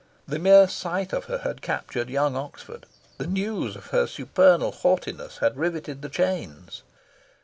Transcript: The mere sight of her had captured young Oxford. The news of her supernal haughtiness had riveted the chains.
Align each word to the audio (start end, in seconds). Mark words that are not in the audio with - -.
The 0.27 0.39
mere 0.39 0.67
sight 0.67 1.13
of 1.13 1.25
her 1.25 1.37
had 1.37 1.61
captured 1.61 2.09
young 2.09 2.35
Oxford. 2.35 2.87
The 3.19 3.27
news 3.27 3.75
of 3.75 3.91
her 3.91 4.07
supernal 4.07 4.71
haughtiness 4.71 5.37
had 5.37 5.55
riveted 5.57 6.01
the 6.01 6.09
chains. 6.09 6.81